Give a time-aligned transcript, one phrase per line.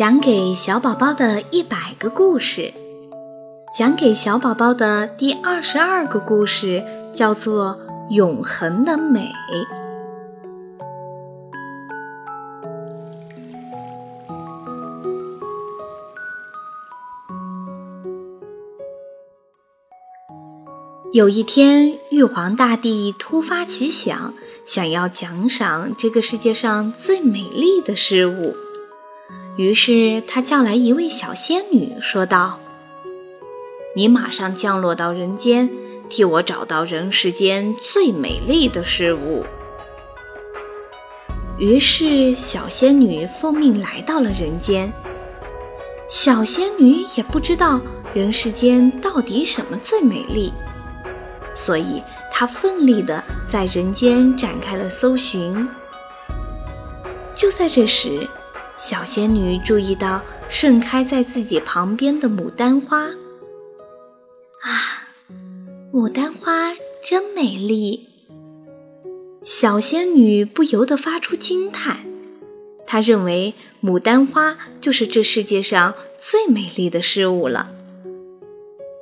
[0.00, 2.72] 讲给小宝宝的一百个故事，
[3.76, 7.78] 讲给小宝宝的第二十二个故事叫做
[8.14, 9.20] 《永恒的美》。
[21.12, 24.32] 有一天，玉皇大帝突发奇想，
[24.64, 28.56] 想要奖赏这个世界上最美丽的事物。
[29.60, 32.58] 于是他叫来一位小仙女，说道
[33.94, 35.68] ：“你马上降落到人间，
[36.08, 39.44] 替我找到人世间最美丽的事物。”
[41.60, 44.90] 于是小仙女奉命来到了人间。
[46.08, 47.82] 小仙女也不知道
[48.14, 50.50] 人世间到底什么最美丽，
[51.54, 52.02] 所以
[52.32, 55.68] 她奋力地在人间展开了搜寻。
[57.36, 58.26] 就在这时，
[58.80, 63.02] 小仙女注意到盛开在自己旁边的牡丹花，
[64.62, 65.06] 啊，
[65.92, 66.72] 牡丹花
[67.04, 68.08] 真美丽！
[69.42, 71.98] 小仙女不由得发出惊叹。
[72.86, 77.70] 她认为牡丹花就是这世界上最美丽的事物了。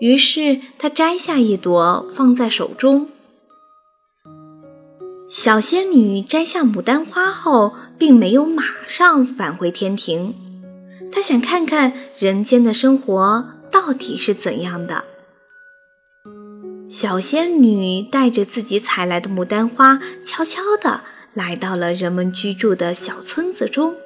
[0.00, 3.10] 于是她摘下一朵放在手中。
[5.28, 10.32] 小仙女摘下牡丹花后，并没有马上返回天庭。
[11.10, 15.04] 她想看看人间的生活到底是怎样的。
[16.88, 21.00] 小仙女带着自己采来的牡丹花，悄悄地
[21.34, 23.96] 来到了人们居住的小村子中。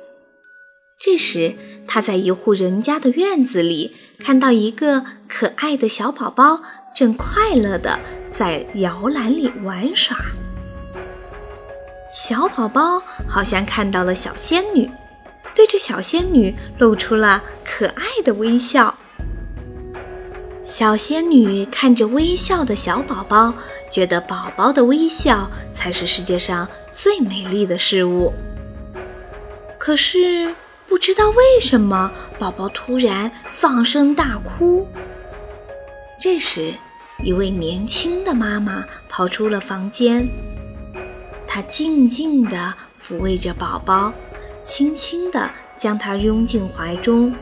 [0.98, 1.52] 这时，
[1.86, 6.62] 她在一户人家的院子里看到一个可爱的小宝宝，
[6.96, 7.98] 正快乐地
[8.32, 10.16] 在摇篮里玩耍。
[12.10, 14.90] 小宝宝好像看到了小仙女，
[15.54, 18.92] 对着小仙女露出了可爱的微笑。
[20.64, 23.54] 小仙女看着微笑的小宝宝，
[23.88, 28.32] 觉得宝宝的微笑才是世界上最美丽的事物。
[29.78, 30.52] 可是
[30.88, 32.10] 不知道为什么，
[32.40, 34.84] 宝宝突然放声大哭。
[36.20, 36.74] 这时，
[37.22, 40.28] 一位年轻的妈妈跑出了房间。
[41.52, 42.72] 她静静地
[43.02, 44.12] 抚慰着宝宝，
[44.62, 47.34] 轻轻地将他拥进怀中，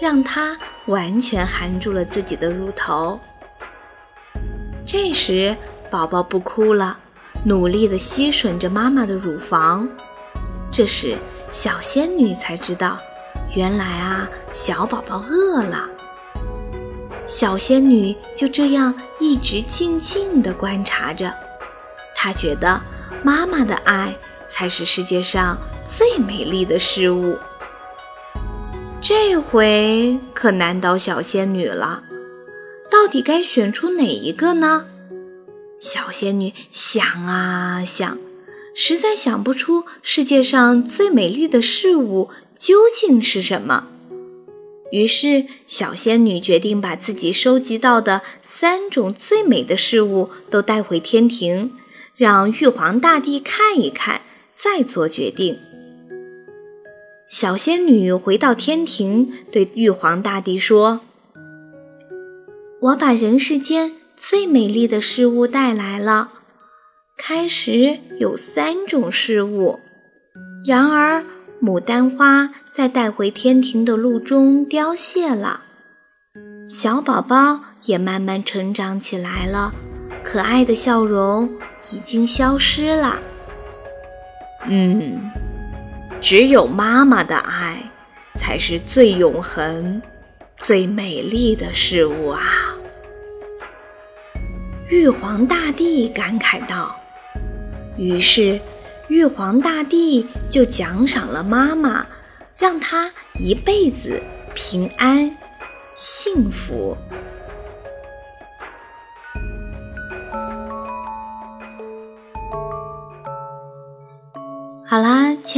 [0.00, 0.56] 让他
[0.86, 3.18] 完全含住了自己的乳头。
[4.86, 5.56] 这时，
[5.90, 6.96] 宝宝不哭了，
[7.44, 9.88] 努力地吸吮着妈妈的乳房。
[10.70, 11.16] 这时，
[11.50, 12.96] 小仙女才知道，
[13.56, 15.90] 原来啊，小宝宝饿了。
[17.26, 21.34] 小仙女就这样一直静静地观察着，
[22.14, 22.80] 她觉得。
[23.22, 24.16] 妈妈的爱
[24.48, 27.36] 才是世界上最美丽的事物。
[29.00, 32.02] 这回可难倒小仙女了，
[32.90, 34.86] 到底该选出哪一个呢？
[35.78, 38.18] 小仙女想啊想，
[38.74, 43.88] 实在想不出世界上最美丽的事物究竟是什么。
[44.90, 51.72] 于是，小仙女决定把自己收集到的三种最美的事物都带回天庭。
[52.16, 54.22] 让玉皇大帝看一看，
[54.54, 55.58] 再做决定。
[57.28, 61.00] 小仙女回到天庭，对玉皇大帝说
[62.80, 66.30] ：“我把人世间最美丽的事物带来了。
[67.18, 69.80] 开始有三种事物，
[70.66, 71.22] 然而
[71.60, 75.64] 牡丹花在带回天庭的路中凋谢了，
[76.66, 79.74] 小宝宝也慢慢成长起来了。”
[80.26, 81.48] 可爱的笑容
[81.92, 83.16] 已经消失了。
[84.66, 85.30] 嗯，
[86.20, 87.80] 只有妈妈的爱
[88.34, 90.02] 才是最永恒、
[90.58, 92.42] 最美丽的事物啊！
[94.88, 96.96] 玉皇大帝感慨道。
[97.96, 98.58] 于是，
[99.06, 102.04] 玉皇大帝就奖赏了妈妈，
[102.58, 104.20] 让她一辈子
[104.54, 105.34] 平安
[105.94, 106.96] 幸福。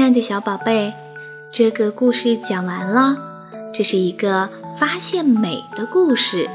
[0.08, 0.94] 亲爱的小宝贝，
[1.52, 3.14] 这个故事讲完了。
[3.74, 6.48] 这是一个发现美的故事。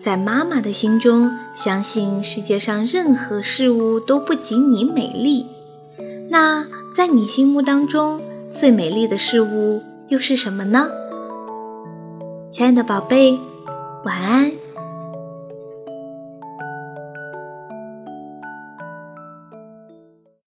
[0.00, 5.46] 在妈妈的心中，相信世界上任何事物都不及你美丽。
[6.28, 8.20] 那在你心目当中，
[8.50, 10.88] 最美丽的事物又是什么呢？
[12.50, 13.38] 亲爱的宝贝，
[14.04, 14.50] 晚安。